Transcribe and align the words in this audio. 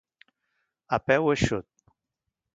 A 0.97 0.97
peu 1.09 1.29
eixut. 1.35 1.67